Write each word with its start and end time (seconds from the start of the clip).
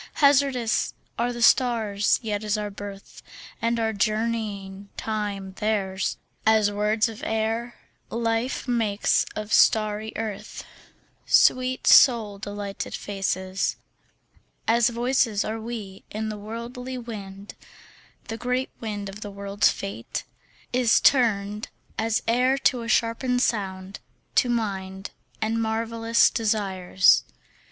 Hazardous 0.13 0.95
are 1.19 1.31
the 1.31 1.43
stars, 1.43 2.17
yet 2.23 2.43
is 2.43 2.57
our 2.57 2.71
birth 2.71 3.21
And 3.61 3.79
our 3.79 3.93
journeying 3.93 4.89
time 4.97 5.53
theirs; 5.59 6.17
As 6.43 6.71
words 6.71 7.07
of 7.07 7.21
air, 7.23 7.75
life 8.09 8.67
makes 8.67 9.27
of 9.35 9.53
starry 9.53 10.11
earth 10.15 10.63
Sweet 11.27 11.85
soul 11.85 12.39
delighted 12.39 12.95
faces; 12.95 13.75
As 14.67 14.89
voices 14.89 15.45
are 15.45 15.61
we 15.61 16.03
in 16.09 16.29
the 16.29 16.37
worldly 16.39 16.97
wind; 16.97 17.53
The 18.27 18.37
great 18.37 18.71
wind 18.79 19.07
of 19.07 19.21
the 19.21 19.29
world's 19.29 19.69
fate 19.69 20.23
Is 20.73 20.99
turned, 20.99 21.67
as 21.99 22.23
air 22.27 22.57
to 22.57 22.81
a 22.81 22.87
shapen 22.87 23.37
sound, 23.37 23.99
to 24.33 24.49
mind 24.49 25.11
And 25.43 25.61
marvellous 25.61 26.31
desires. 26.31 27.23